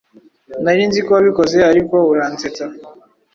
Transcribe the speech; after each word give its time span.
Nari 0.63 0.83
nzi 0.89 0.99
ko 1.05 1.09
wabikoze 1.15 1.57
ariko 1.71 1.95
uransetsa. 2.11 2.63